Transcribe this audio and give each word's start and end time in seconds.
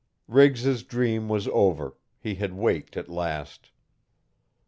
Riggs's 0.27 0.81
dream 0.81 1.29
was 1.29 1.47
over 1.49 1.95
he 2.19 2.33
had 2.33 2.53
waked 2.55 2.97
at 2.97 3.07
last. 3.07 3.69